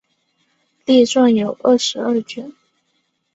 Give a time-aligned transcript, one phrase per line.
[0.85, 2.51] 列传有二十二卷。